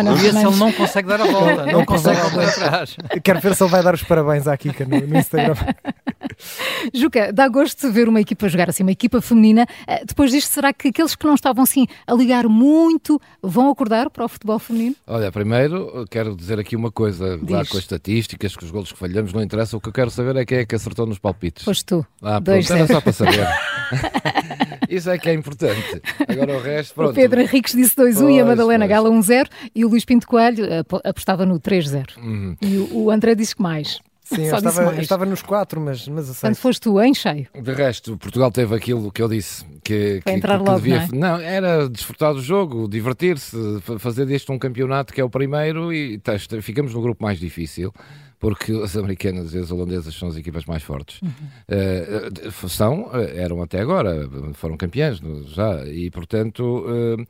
não, 0.04 0.18
e 0.18 0.28
esse 0.28 0.38
ele 0.38 0.56
não 0.56 0.72
consegue 0.72 1.08
dar 1.08 1.22
a 1.22 1.26
volta, 1.26 1.66
não, 1.66 1.74
não 1.74 1.86
consegue 1.86 2.22
voltar 2.22 2.48
atrás. 2.48 2.98
Quero 3.24 3.40
ver 3.40 3.56
se 3.56 3.64
ele 3.64 3.72
vai 3.72 3.84
dar 3.84 3.94
os 3.94 4.04
parabéns 4.04 4.48
à 4.48 4.58
Kika 4.58 4.86
no, 4.86 5.00
no 5.00 5.18
Instagram. 5.18 5.56
Juca, 6.94 7.32
dá 7.34 7.48
gosto 7.48 7.88
de 7.88 7.94
ver 7.94 8.08
uma 8.08 8.22
equipa 8.22 8.48
jogar 8.48 8.70
assim, 8.70 8.84
uma 8.84 8.92
equipa 8.92 9.22
feminina. 9.22 9.66
Eh, 9.88 10.04
depois 10.06 10.32
disto, 10.32 10.52
será 10.52 10.72
que 10.74 10.90
aqueles 10.90 11.16
que 11.16 11.26
não 11.26 11.36
estavam 11.36 11.64
assim 11.64 11.88
a 12.06 12.14
ligar 12.14 12.48
muito 12.48 13.20
vão 13.42 13.70
acordar 13.70 14.10
para 14.10 14.26
o 14.26 14.28
futebol 14.28 14.60
feminino? 14.60 14.96
Olha, 15.06 15.32
primeiro 15.32 16.06
quero 16.10 16.36
dizer 16.36 16.60
aqui 16.60 16.76
uma 16.76 16.92
coisa, 16.92 17.40
lá 17.50 17.66
com 17.66 17.78
as 17.78 17.84
estatísticas, 17.84 18.56
com 18.56 18.66
os 18.66 18.72
golos 18.72 18.92
que 18.92 18.98
falhamos, 18.98 19.34
não 19.34 19.42
interessa. 19.42 19.78
O 19.78 19.82
que 19.82 19.90
eu 19.90 19.94
quero 19.94 20.12
saber 20.12 20.36
é 20.36 20.46
quem 20.46 20.60
é 20.60 20.66
que 20.66 20.76
acertou 20.76 21.06
nos 21.06 21.20
palpites. 21.20 21.64
Foste 21.64 21.86
tu. 21.86 22.06
Ah, 22.22 22.42
pronto, 22.42 22.74
era 22.74 22.88
só 22.88 23.02
para 23.02 23.14
saber. 23.14 23.48
Isso 24.90 25.10
é 25.10 25.18
que 25.18 25.30
é 25.30 25.34
importante. 25.34 26.02
Agora 26.28 26.58
o 26.58 26.62
resto, 26.62 26.96
pronto. 26.96 27.12
O 27.12 27.14
Pedro 27.14 27.42
Henriques 27.42 27.74
disse 27.74 27.96
2-1 27.96 28.36
e 28.36 28.40
a 28.40 28.46
Madalena 28.46 28.86
pois. 28.86 28.90
Gala 28.90 29.10
1-0 29.10 29.48
e 29.76 29.86
o 29.86 29.90
Luís 29.90 30.06
Pinto 30.06 30.28
Coelho 30.28 30.66
apostava 31.04 31.46
no 31.46 31.60
3-0. 31.60 32.18
Uhum. 32.18 32.56
E 32.62 32.78
o 32.92 33.12
André 33.12 33.36
disse 33.36 33.56
que 33.56 33.62
mais. 33.62 34.00
Sim, 34.28 34.46
eu 34.46 34.58
estava, 34.58 34.82
eu 34.94 35.02
estava, 35.02 35.26
nos 35.26 35.42
quatro, 35.42 35.80
mas, 35.80 36.06
mas 36.08 36.26
aceito. 36.26 36.42
Quando 36.42 36.56
foste 36.58 36.82
tu 36.82 37.02
em 37.02 37.14
cheio. 37.14 37.48
De 37.54 37.74
resto, 37.74 38.18
Portugal 38.18 38.52
teve 38.52 38.76
aquilo 38.76 39.10
que 39.12 39.22
eu 39.22 39.30
disse. 39.30 39.66
Que, 39.84 40.22
que, 40.22 40.32
entrar 40.32 40.60
que, 40.60 40.66
logo, 40.66 40.80
devia, 40.82 41.08
não, 41.14 41.38
é? 41.38 41.40
não, 41.40 41.40
era 41.40 41.90
desfrutar 41.90 42.34
do 42.34 42.42
jogo, 42.42 42.90
divertir-se, 42.90 43.56
fazer 44.00 44.26
deste 44.26 44.52
um 44.52 44.60
campeonato 44.60 45.14
que 45.14 45.22
é 45.22 45.24
o 45.24 45.30
primeiro 45.30 45.94
e 45.94 46.18
tá, 46.20 46.34
ficamos 46.62 46.94
no 46.94 47.02
grupo 47.02 47.24
mais 47.24 47.40
difícil 47.40 47.94
porque 48.40 48.72
as 48.84 48.96
americanas 48.96 49.54
e 49.54 49.58
as 49.58 49.72
holandesas 49.72 50.14
são 50.14 50.28
as 50.28 50.36
equipas 50.36 50.66
mais 50.66 50.84
fortes. 50.84 51.22
Uhum. 51.22 51.30
Uh, 51.70 52.70
são, 52.70 53.10
eram 53.14 53.62
até 53.62 53.80
agora, 53.80 54.30
foram 54.54 54.78
campeãs 54.78 55.20
já, 55.48 55.86
e 55.88 56.12
portanto 56.12 56.86
uh, 56.86 57.26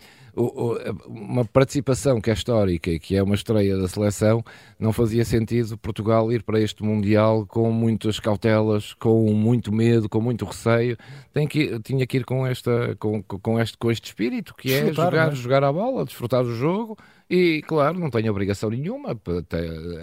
uma 1.08 1.44
participação 1.44 2.22
que 2.22 2.30
é 2.30 2.34
histórica 2.34 2.92
e 2.92 3.00
que 3.00 3.16
é 3.16 3.24
uma 3.24 3.34
estreia 3.34 3.76
da 3.76 3.88
seleção, 3.88 4.44
não 4.80 4.94
fazia 4.94 5.26
sentido 5.26 5.78
Portugal 5.78 6.32
ir 6.32 6.44
para 6.44 6.60
este 6.60 6.84
Mundial 6.84 7.46
com 7.48 7.72
muitas 7.72 8.20
cautelas, 8.20 8.94
com 8.94 9.34
muito 9.34 9.74
medo, 9.74 10.08
com 10.08 10.22
muito 10.22 10.46
receio. 10.46 10.96
Tem 11.34 11.48
que, 11.48 11.80
tinha 11.80 12.06
que 12.06 12.18
ir 12.18 12.26
com, 12.26 12.46
esta, 12.46 12.96
com, 13.00 13.24
com, 13.24 13.60
este, 13.60 13.78
com 13.78 13.92
este 13.92 14.06
espírito, 14.06 14.54
que 14.56 14.72
é 14.72 14.94
jogar, 14.94 15.32
é? 15.32 15.36
jogar 15.36 15.64
a 15.64 15.74
bola, 15.74 16.06
desfrutar 16.06 16.44
do 16.44 16.56
jogo 16.56 16.98
e, 17.28 17.64
claro, 17.68 18.00
não 18.00 18.10
tem 18.10 18.30
obrigação 18.30 18.70
nenhuma, 18.70 19.20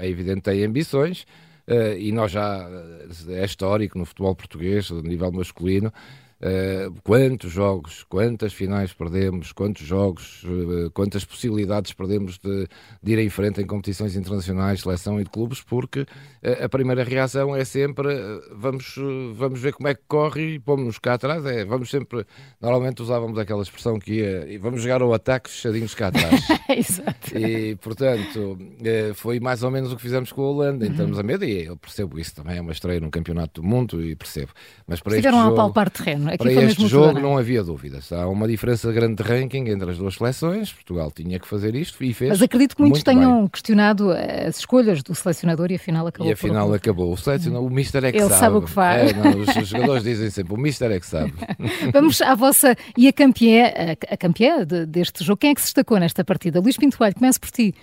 é 0.00 0.09
evidente 0.09 0.43
tem 0.43 0.64
ambições, 0.64 1.25
Uh, 1.67 1.97
e 1.99 2.12
nós 2.12 2.31
já 2.31 2.69
é 3.29 3.43
histórico 3.43 3.99
no 3.99 4.05
futebol 4.05 4.35
português, 4.35 4.91
a 4.93 5.00
nível 5.00 5.33
masculino, 5.33 5.91
Uh, 6.44 6.92
quantos 7.02 7.50
jogos, 7.50 8.02
quantas 8.02 8.52
finais 8.52 8.92
perdemos, 8.92 9.50
quantos 9.50 9.86
jogos, 9.86 10.44
uh, 10.44 10.90
quantas 10.90 11.24
possibilidades 11.24 11.94
perdemos 11.94 12.36
de, 12.36 12.68
de, 13.02 13.12
ir 13.12 13.18
em 13.18 13.30
frente 13.30 13.62
em 13.62 13.66
competições 13.66 14.14
internacionais, 14.14 14.82
seleção 14.82 15.18
e 15.18 15.24
de 15.24 15.30
clubes, 15.30 15.62
porque 15.62 16.00
uh, 16.00 16.06
a 16.62 16.68
primeira 16.68 17.02
reação 17.02 17.56
é 17.56 17.64
sempre 17.64 18.08
vamos, 18.52 18.94
vamos 19.32 19.58
ver 19.58 19.72
como 19.72 19.88
é 19.88 19.94
que 19.94 20.02
corre 20.06 20.56
e 20.56 20.58
pomos-nos 20.58 20.98
cá 20.98 21.14
atrás. 21.14 21.46
É, 21.46 21.64
vamos 21.64 21.88
sempre, 21.88 22.26
normalmente 22.60 23.00
usávamos 23.00 23.38
aquela 23.38 23.62
expressão 23.62 23.98
que 23.98 24.16
ia, 24.16 24.60
vamos 24.60 24.82
jogar 24.82 25.00
ao 25.00 25.14
ataque 25.14 25.48
fechadinhos 25.48 25.94
cá 25.94 26.08
atrás. 26.08 26.46
Exato. 26.68 27.38
E 27.38 27.74
portanto, 27.76 28.58
foi 29.14 29.40
mais 29.40 29.62
ou 29.62 29.70
menos 29.70 29.90
o 29.92 29.96
que 29.96 30.02
fizemos 30.02 30.30
com 30.30 30.42
a 30.42 30.50
Holanda, 30.50 30.86
em 30.86 30.92
termos 30.92 31.18
a 31.18 31.22
medo, 31.22 31.42
e 31.46 31.64
eu 31.64 31.76
percebo 31.78 32.18
isso 32.18 32.34
também, 32.34 32.58
é 32.58 32.60
uma 32.60 32.72
estreia 32.72 33.00
num 33.00 33.10
campeonato 33.10 33.62
do 33.62 33.66
mundo 33.66 34.04
e 34.04 34.14
percebo. 34.14 34.52
Mas 34.86 35.00
para 35.00 35.12
Estiveram 35.14 35.38
este 35.38 35.48
jogo, 35.48 35.60
a 35.60 35.64
palpar 35.64 35.88
terreno. 35.88 36.34
Aqui 36.35 36.55
para 36.55 36.64
este 36.64 36.87
jogo 36.87 37.19
não 37.21 37.38
havia 37.38 37.62
dúvidas. 37.62 38.12
Há 38.12 38.26
uma 38.29 38.47
diferença 38.47 38.91
grande 38.93 39.23
de 39.23 39.23
ranking 39.23 39.69
entre 39.69 39.91
as 39.91 39.99
duas 39.99 40.14
seleções. 40.14 40.73
Portugal 40.73 41.11
tinha 41.11 41.38
que 41.38 41.47
fazer 41.47 41.75
isto 41.75 42.03
e 42.03 42.12
fez. 42.12 42.31
Mas 42.31 42.43
acredito 42.43 42.76
que 42.76 42.83
muitos 42.83 43.03
tenham 43.03 43.41
bem. 43.41 43.49
questionado 43.49 44.11
as 44.11 44.59
escolhas 44.59 45.03
do 45.03 45.14
selecionador 45.14 45.71
e 45.71 45.76
afinal 45.76 46.07
acabou. 46.07 46.29
E 46.29 46.33
afinal 46.33 46.69
por... 46.69 46.76
acabou. 46.76 47.12
O 47.12 47.17
selecionador, 47.17 47.67
o 47.67 47.71
Mister 47.71 48.05
é 48.05 48.12
que 48.12 48.19
Ele 48.19 48.29
sabe. 48.29 48.41
sabe 48.41 48.57
o 48.57 48.62
que 48.62 48.71
faz. 48.71 49.11
É, 49.11 49.14
não, 49.14 49.41
os 49.41 49.69
jogadores 49.69 50.03
dizem 50.03 50.31
sempre, 50.31 50.55
o 50.55 50.57
Mister 50.57 50.91
é 50.91 51.00
que 51.00 51.07
sabe. 51.07 51.33
Vamos 51.93 52.21
à 52.21 52.35
vossa. 52.35 52.76
E 52.97 53.09
a 53.09 53.12
campeã, 53.12 53.67
a, 53.67 54.14
a 54.14 54.17
campeã 54.17 54.64
de, 54.64 54.87
deste 54.87 55.25
jogo, 55.25 55.38
quem 55.38 55.50
é 55.50 55.55
que 55.55 55.61
se 55.61 55.69
destacou 55.69 55.99
nesta 55.99 56.25
partida? 56.25 56.61
Luís 56.61 56.76
Pinto 56.76 56.99
Coelho, 56.99 57.14
começo 57.14 57.41
por 57.41 57.50
ti. 57.50 57.75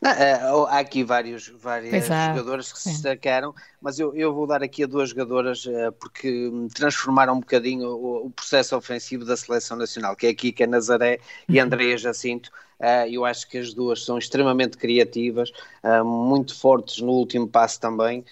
Não, 0.00 0.10
é, 0.10 0.34
há 0.34 0.78
aqui 0.78 1.02
vários, 1.02 1.48
várias 1.48 2.06
jogadoras 2.06 2.72
que 2.72 2.78
se 2.78 2.90
destacaram, 2.90 3.54
mas 3.80 3.98
eu, 3.98 4.14
eu 4.14 4.34
vou 4.34 4.46
dar 4.46 4.62
aqui 4.62 4.84
a 4.84 4.86
duas 4.86 5.10
jogadoras 5.10 5.64
uh, 5.66 5.92
porque 5.98 6.50
transformaram 6.74 7.34
um 7.34 7.40
bocadinho 7.40 7.88
o, 7.88 8.26
o, 8.26 8.30
processo 8.30 8.76
ofensivo 8.76 9.24
da 9.24 9.36
seleção 9.36 9.76
nacional, 9.76 10.14
que 10.16 10.26
é 10.26 10.30
a 10.30 10.34
Kika 10.34 10.66
Nazaré 10.66 11.18
e 11.48 11.58
uhum. 11.58 11.64
Andrea 11.64 11.96
Jacinto. 11.96 12.50
Uh, 12.80 13.08
eu 13.08 13.24
acho 13.24 13.48
que 13.48 13.58
as 13.58 13.72
duas 13.72 14.04
são 14.04 14.18
extremamente 14.18 14.76
criativas, 14.76 15.50
uh, 15.82 16.04
muito 16.04 16.58
fortes 16.58 17.00
no 17.00 17.12
último 17.12 17.46
passo 17.46 17.80
também, 17.80 18.24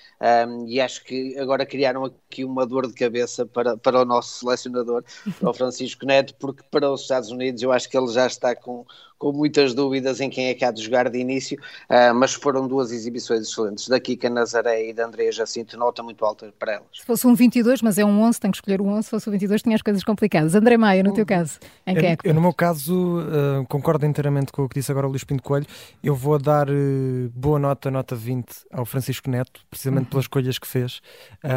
e 0.69 0.81
acho 0.81 1.05
que 1.05 1.37
agora 1.39 1.67
criaram 1.67 2.05
aqui 2.05 2.45
uma 2.45 2.65
dor 2.65 2.87
de 2.87 2.95
cabeça 2.95 3.45
para, 3.45 3.77
para 3.77 4.03
o 4.03 4.05
nosso 4.05 4.39
selecionador, 4.39 5.03
o 5.41 5.53
Francisco 5.53 6.07
Neto, 6.07 6.35
porque 6.39 6.63
para 6.71 6.91
os 6.91 7.03
Estados 7.03 7.31
Unidos 7.31 7.61
eu 7.61 7.73
acho 7.73 7.89
que 7.89 7.99
ele 7.99 8.07
já 8.13 8.27
está 8.27 8.55
com, 8.55 8.87
com 9.19 9.33
muitas 9.33 9.75
dúvidas 9.75 10.21
em 10.21 10.31
quem 10.31 10.47
é 10.47 10.55
que 10.55 10.65
há 10.65 10.71
de 10.71 10.83
jogar 10.83 11.11
de 11.11 11.19
início, 11.19 11.59
mas 12.15 12.35
foram 12.35 12.69
duas 12.69 12.93
exibições 12.93 13.49
excelentes, 13.49 13.89
da 13.89 13.99
Kika 13.99 14.31
Nazaré 14.31 14.91
e 14.91 14.93
da 14.93 15.07
Andrea 15.07 15.33
Jacinto, 15.33 15.77
nota 15.77 16.05
muito 16.05 16.25
alta 16.25 16.55
para 16.57 16.75
elas. 16.75 16.87
Se 16.93 17.05
fosse 17.05 17.27
um 17.27 17.35
22, 17.35 17.83
mas 17.83 17.99
é 17.99 18.05
um 18.05 18.23
11, 18.23 18.39
tenho 18.39 18.53
que 18.53 18.59
escolher 18.59 18.81
um 18.81 18.91
11, 18.91 19.03
se 19.03 19.11
fosse 19.11 19.29
um 19.29 19.33
22 19.33 19.63
tinha 19.63 19.75
as 19.75 19.83
coisas 19.83 20.05
complicadas. 20.05 20.55
André 20.55 20.77
Maia, 20.77 21.03
no 21.03 21.13
teu 21.13 21.27
caso, 21.27 21.59
em 21.85 21.95
quem 21.95 22.05
eu, 22.05 22.11
é 22.11 22.17
que 22.17 22.29
eu, 22.29 22.35
no 22.35 22.41
meu 22.41 22.55
caso, 22.55 23.19
concordo 23.69 24.07
inteiramente 24.07 24.32
com 24.53 24.65
o 24.65 24.69
que 24.69 24.79
disse 24.79 24.91
agora 24.91 25.07
o 25.07 25.11
Luís 25.11 25.25
Pinto 25.25 25.43
Coelho, 25.43 25.67
eu 26.03 26.15
vou 26.15 26.39
dar 26.39 26.69
uh, 26.69 27.31
boa 27.35 27.59
nota, 27.59 27.91
nota 27.91 28.15
20 28.15 28.47
ao 28.73 28.85
Francisco 28.85 29.31
Neto, 29.31 29.61
precisamente 29.69 30.09
pelas 30.09 30.25
escolhas 30.25 30.59
que 30.59 30.67
fez, 30.67 31.01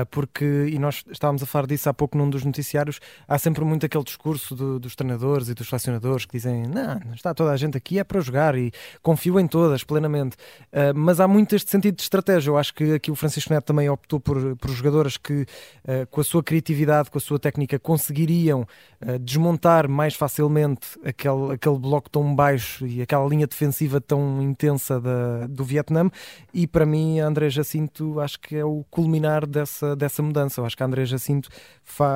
porque, 0.09 0.67
e 0.69 0.79
nós 0.79 1.03
estávamos 1.11 1.43
a 1.43 1.45
falar 1.45 1.67
disso 1.67 1.89
há 1.89 1.93
pouco 1.93 2.17
num 2.17 2.29
dos 2.29 2.43
noticiários, 2.43 2.99
há 3.27 3.37
sempre 3.37 3.63
muito 3.63 3.85
aquele 3.85 4.03
discurso 4.03 4.55
do, 4.55 4.79
dos 4.79 4.95
treinadores 4.95 5.49
e 5.49 5.53
dos 5.53 5.67
selecionadores 5.67 6.25
que 6.25 6.37
dizem, 6.37 6.63
não, 6.63 7.13
está 7.13 7.33
toda 7.33 7.51
a 7.51 7.57
gente 7.57 7.77
aqui 7.77 7.99
é 7.99 8.03
para 8.03 8.19
jogar 8.21 8.57
e 8.57 8.71
confio 9.01 9.39
em 9.39 9.47
todas 9.47 9.83
plenamente. 9.83 10.35
Uh, 10.71 10.93
mas 10.95 11.19
há 11.19 11.27
muito 11.27 11.55
este 11.55 11.69
sentido 11.69 11.95
de 11.95 12.01
estratégia. 12.01 12.49
Eu 12.49 12.57
acho 12.57 12.73
que 12.73 12.93
aqui 12.93 13.11
o 13.11 13.15
Francisco 13.15 13.53
Neto 13.53 13.65
também 13.65 13.89
optou 13.89 14.19
por, 14.19 14.55
por 14.57 14.71
jogadoras 14.71 15.17
que, 15.17 15.41
uh, 15.41 16.07
com 16.09 16.21
a 16.21 16.23
sua 16.23 16.43
criatividade, 16.43 17.09
com 17.09 17.17
a 17.17 17.21
sua 17.21 17.39
técnica, 17.39 17.77
conseguiriam 17.79 18.61
uh, 18.61 19.19
desmontar 19.19 19.87
mais 19.87 20.15
facilmente 20.15 20.99
aquele, 21.03 21.53
aquele 21.53 21.77
bloco 21.77 22.09
tão 22.09 22.35
baixo 22.35 22.64
e 22.81 23.01
aquela 23.01 23.27
linha 23.27 23.47
defensiva 23.47 23.99
tão 24.01 24.41
intensa 24.41 24.99
da, 24.99 25.47
do 25.47 25.63
Vietnã. 25.63 26.09
E 26.53 26.67
para 26.67 26.85
mim, 26.85 27.19
a 27.19 27.27
André 27.27 27.49
Jacinto 27.49 28.19
acho 28.19 28.39
que 28.39 28.55
é 28.55 28.65
o 28.65 28.85
culminar 28.89 29.45
dessa, 29.45 29.95
dessa 29.95 30.21
mudança. 30.21 30.61
Eu 30.61 30.65
acho 30.65 30.75
que 30.75 30.83
a 30.83 30.85
André 30.85 31.05
Jacinto 31.05 31.49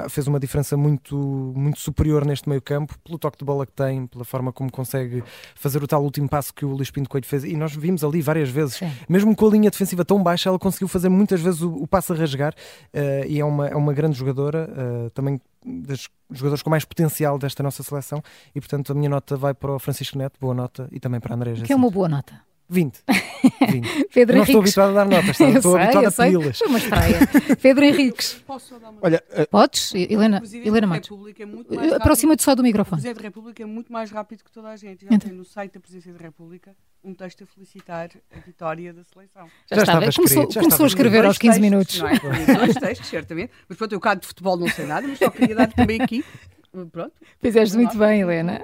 fez 0.10 0.28
uma 0.28 0.40
diferença 0.40 0.76
muito, 0.76 1.16
muito 1.56 1.80
superior 1.80 2.26
neste 2.26 2.50
meio 2.50 2.62
campo, 2.62 2.98
pelo 3.00 3.18
toque 3.18 3.38
de 3.38 3.46
bola 3.46 3.66
que 3.66 3.72
tem, 3.72 4.08
pela 4.08 4.26
forma 4.26 4.52
como 4.52 4.72
consegue 4.72 5.24
fazer 5.56 5.84
o 5.84 5.88
tal 5.88 6.04
último 6.04 6.28
passo 6.28 6.54
que 6.54 6.66
o 6.66 6.70
Luís 6.70 6.92
Pinto 6.92 7.10
Coelho 7.10 7.26
fez. 7.26 7.44
E 7.44 7.56
nós 7.56 7.76
vimos 7.76 8.04
ali 8.04 8.22
várias 8.22 8.50
vezes, 8.50 8.76
Sim. 8.76 8.92
mesmo 9.08 9.36
com 9.36 9.48
a 9.48 9.50
linha 9.52 9.70
defensiva 9.70 10.04
tão 10.04 10.22
baixa, 10.22 10.50
ela 10.50 10.60
conseguiu 10.60 10.88
fazer 10.88 11.10
muitas 11.10 11.42
vezes 11.42 11.62
o, 11.62 11.74
o 11.74 11.88
passo 11.88 12.14
a 12.14 12.16
rasgar 12.16 12.54
uh, 12.54 13.26
e 13.28 13.40
é 13.40 13.46
uma, 13.46 13.68
é 13.68 13.76
uma 13.76 13.94
grande 13.94 14.18
jogadora, 14.18 14.70
uh, 14.70 15.10
também 15.12 15.40
das 15.66 16.08
jogadores 16.32 16.62
com 16.62 16.70
mais 16.70 16.86
potencial 16.86 17.38
desta 17.38 17.64
nossa 17.64 17.84
seleção 17.84 18.22
e 18.56 18.60
portanto 18.60 18.92
a 18.92 18.96
minha 18.96 19.10
nota 19.10 19.36
vai 19.36 19.54
para 19.54 19.74
o 19.74 19.80
Francisco 19.80 20.18
Neto, 20.18 20.40
boa 20.40 20.54
nota, 20.54 20.88
e 20.92 21.00
também 21.00 21.20
para 21.20 21.34
a 21.34 21.36
André 21.36 21.54
Que 21.54 21.74
é 21.74 21.76
uma 21.76 21.90
boa 21.90 22.08
nota. 22.08 22.42
20. 22.70 23.04
20. 23.72 24.08
Pedro 24.14 24.38
não 24.38 24.44
estou 24.44 24.62
habituado 24.62 24.92
a 24.92 24.94
dar 24.94 25.06
notas, 25.06 25.38
tá? 25.38 25.50
estou 25.50 25.74
sei, 25.74 25.82
habituado 25.82 26.06
a 26.06 26.12
pedi-las. 26.12 26.58
Foi 26.60 26.68
uma 26.68 26.78
estreia. 26.78 27.20
Pedro 27.60 27.84
Henriques. 27.84 28.34
Posso 28.46 28.80
dar 28.80 28.92
uma 28.92 29.00
Olha, 29.02 29.24
uh... 29.32 29.48
Podes? 29.50 29.92
Helena, 29.96 30.42
Helena 30.54 30.86
Matos. 30.86 31.10
É 31.72 31.96
Aproxima-te 31.96 32.44
só 32.44 32.54
do 32.54 32.62
microfone. 32.62 33.00
O 33.00 33.02
Presidente 33.02 33.18
da 33.18 33.28
República 33.28 33.64
é 33.64 33.66
muito 33.66 33.92
mais 33.92 34.12
rápido 34.12 34.44
que 34.44 34.52
toda 34.52 34.70
a 34.70 34.76
gente. 34.76 35.02
Já 35.04 35.08
então. 35.08 35.30
tem 35.30 35.38
no 35.38 35.44
site 35.44 35.74
da 35.74 35.80
Presidência 35.80 36.14
da 36.14 36.20
República 36.20 36.76
um 37.04 37.14
texto 37.14 37.44
a 37.44 37.48
felicitar 37.48 38.10
a 38.36 38.40
vitória 38.40 38.94
da 38.94 39.04
seleção. 39.04 39.48
Já, 39.70 39.78
já 39.78 39.82
estava. 39.84 40.00
Começou, 40.00 40.26
escrito, 40.26 40.54
já 40.54 40.62
começou 40.62 40.84
a 40.84 40.88
escrever 40.88 41.26
aos 41.26 41.38
15 41.38 41.60
textos, 41.60 41.62
minutos. 41.62 42.00
Não 42.00 42.08
é? 42.08 42.58
Dois 42.58 42.76
textos, 42.76 43.08
certamente. 43.08 43.52
Mas 43.68 43.78
pronto, 43.78 43.94
eu 43.94 44.00
cá 44.00 44.14
de 44.14 44.28
futebol 44.28 44.58
não 44.58 44.68
sei 44.68 44.86
nada, 44.86 45.08
mas 45.08 45.18
só 45.18 45.30
queria 45.30 45.56
dar 45.56 45.72
também 45.72 46.02
aqui 46.02 46.24
Pronto. 46.92 47.14
Fizeste 47.42 47.76
muito 47.76 47.98
bem, 47.98 48.22
Helena. 48.22 48.62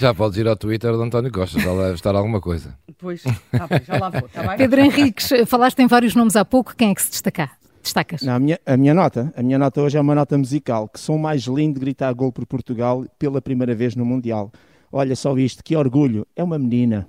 Já 0.00 0.14
podes 0.14 0.38
ir 0.38 0.48
ao 0.48 0.56
Twitter 0.56 0.92
do 0.92 1.02
António 1.02 1.30
Costa, 1.30 1.60
já 1.60 1.74
deve 1.74 1.94
estar 1.94 2.14
alguma 2.14 2.40
coisa. 2.40 2.76
Pois, 2.96 3.22
tá 3.22 3.66
bem, 3.66 3.82
já 3.84 3.98
lá 3.98 4.08
vou, 4.08 4.28
tá 4.28 4.42
bem? 4.46 4.56
Pedro 4.56 4.80
Henriques, 4.80 5.28
falaste 5.46 5.78
em 5.80 5.86
vários 5.86 6.14
nomes 6.14 6.36
há 6.36 6.44
pouco, 6.44 6.74
quem 6.74 6.90
é 6.90 6.94
que 6.94 7.02
se 7.02 7.10
destaca? 7.10 7.50
Destacas? 7.82 8.22
Não, 8.22 8.34
a, 8.34 8.38
minha, 8.38 8.58
a 8.64 8.76
minha 8.78 8.94
nota, 8.94 9.30
a 9.36 9.42
minha 9.42 9.58
nota 9.58 9.82
hoje 9.82 9.98
é 9.98 10.00
uma 10.00 10.14
nota 10.14 10.38
musical, 10.38 10.88
que 10.88 10.98
sou 10.98 11.18
mais 11.18 11.42
lindo 11.42 11.74
de 11.74 11.80
gritar 11.80 12.14
gol 12.14 12.32
por 12.32 12.46
Portugal 12.46 13.04
pela 13.18 13.42
primeira 13.42 13.74
vez 13.74 13.94
no 13.94 14.06
Mundial. 14.06 14.50
Olha 14.90 15.14
só 15.14 15.36
isto, 15.36 15.62
que 15.62 15.76
orgulho, 15.76 16.26
é 16.34 16.42
uma 16.42 16.58
menina. 16.58 17.06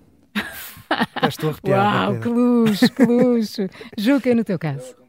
Estou 1.28 1.50
arrepiado. 1.50 2.14
Uau, 2.14 2.22
que 2.22 2.30
luxo, 2.30 2.94
que 2.94 3.04
luxo. 3.06 3.62
Juca, 3.98 4.36
no 4.36 4.44
teu 4.44 4.60
caso 4.60 5.05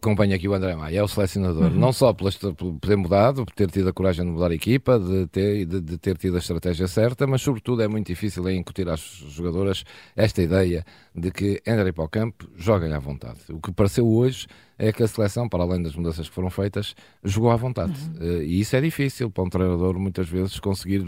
acompanha 0.00 0.36
aqui 0.36 0.48
o 0.48 0.54
André 0.54 0.74
Maia, 0.74 0.98
é 0.98 1.02
o 1.02 1.08
selecionador, 1.08 1.64
uhum. 1.64 1.78
não 1.78 1.92
só 1.92 2.12
por 2.12 2.32
ter 2.80 2.96
mudado, 2.96 3.44
por 3.44 3.54
ter 3.54 3.70
tido 3.70 3.88
a 3.88 3.92
coragem 3.92 4.24
de 4.24 4.30
mudar 4.30 4.50
a 4.50 4.54
equipa, 4.54 4.98
de 4.98 5.26
ter, 5.26 5.66
de, 5.66 5.80
de 5.80 5.98
ter 5.98 6.16
tido 6.16 6.36
a 6.36 6.38
estratégia 6.38 6.86
certa, 6.86 7.26
mas 7.26 7.42
sobretudo 7.42 7.82
é 7.82 7.88
muito 7.88 8.06
difícil 8.06 8.48
em 8.48 8.58
incutir 8.58 8.88
às 8.88 9.00
jogadoras 9.00 9.84
esta 10.14 10.42
ideia 10.42 10.84
de 11.14 11.30
que 11.30 11.62
entrem 11.66 11.92
para 11.92 12.04
o 12.04 12.08
campo, 12.08 12.48
joguem 12.56 12.92
à 12.92 12.98
vontade. 12.98 13.40
O 13.50 13.60
que 13.60 13.72
pareceu 13.72 14.06
hoje 14.06 14.46
é 14.78 14.92
que 14.92 15.02
a 15.02 15.08
seleção, 15.08 15.48
para 15.48 15.62
além 15.62 15.82
das 15.82 15.94
mudanças 15.94 16.28
que 16.28 16.34
foram 16.34 16.50
feitas, 16.50 16.94
jogou 17.24 17.50
à 17.50 17.56
vontade. 17.56 17.94
Uhum. 18.20 18.42
E 18.42 18.60
isso 18.60 18.76
é 18.76 18.80
difícil 18.80 19.30
para 19.30 19.42
um 19.42 19.48
treinador, 19.48 19.98
muitas 19.98 20.28
vezes, 20.28 20.60
conseguir. 20.60 21.02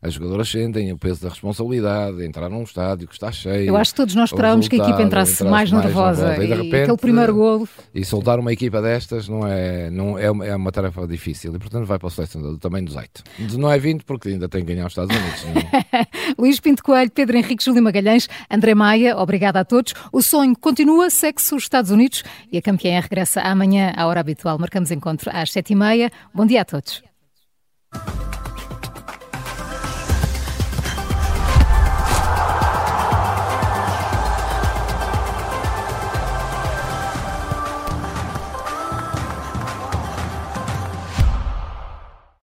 As 0.00 0.14
jogadoras 0.14 0.48
sentem 0.48 0.92
o 0.92 0.98
peso 0.98 1.22
da 1.22 1.28
responsabilidade, 1.28 2.24
entrar 2.24 2.48
num 2.48 2.64
estádio 2.64 3.06
que 3.06 3.14
está 3.14 3.30
cheio. 3.30 3.68
Eu 3.68 3.76
acho 3.76 3.92
que 3.92 3.96
todos 3.96 4.14
nós 4.16 4.30
esperávamos 4.30 4.66
que 4.66 4.80
a 4.80 4.84
equipa 4.84 5.02
entrasse 5.02 5.44
mais, 5.44 5.70
mais 5.70 5.84
nervosa. 5.84 6.30
nervosa. 6.30 6.44
E, 6.44 6.48
de 6.48 6.54
repente, 6.54 6.82
aquele 6.82 6.96
primeiro 6.96 7.34
golo. 7.34 7.68
E 7.94 8.04
soltar 8.04 8.31
uma 8.38 8.52
equipa 8.52 8.80
destas 8.80 9.28
não 9.28 9.46
é, 9.46 9.90
não 9.90 10.18
é, 10.18 10.30
uma, 10.30 10.46
é 10.46 10.56
uma 10.56 10.72
tarefa 10.72 11.06
difícil. 11.06 11.54
E, 11.54 11.58
portanto, 11.58 11.86
vai 11.86 11.98
para 11.98 12.06
o 12.06 12.10
selecionador 12.10 12.58
do 12.58 12.92
Zeito. 12.92 13.22
Não 13.58 13.70
é 13.70 13.78
20, 13.78 14.04
porque 14.04 14.30
ainda 14.30 14.48
tem 14.48 14.64
que 14.64 14.72
ganhar 14.72 14.86
os 14.86 14.92
Estados 14.92 15.14
Unidos. 15.16 15.44
É? 15.92 16.06
Luís 16.38 16.60
Pinto 16.60 16.82
Coelho, 16.82 17.10
Pedro 17.10 17.36
Henrique, 17.36 17.64
Júlio 17.64 17.82
Magalhães, 17.82 18.28
André 18.50 18.74
Maia, 18.74 19.16
obrigada 19.16 19.60
a 19.60 19.64
todos. 19.64 19.94
O 20.12 20.22
sonho 20.22 20.56
continua, 20.58 21.10
segue-se 21.10 21.54
os 21.54 21.62
Estados 21.62 21.90
Unidos 21.90 22.22
e 22.50 22.58
a 22.58 22.62
campeã 22.62 23.00
regressa 23.00 23.40
amanhã 23.40 23.92
à 23.96 24.06
hora 24.06 24.20
habitual. 24.20 24.58
Marcamos 24.58 24.90
encontro 24.90 25.30
às 25.32 25.50
sete 25.50 25.72
e 25.72 25.76
meia. 25.76 26.10
Bom 26.34 26.46
dia 26.46 26.62
a 26.62 26.64
todos. 26.64 27.11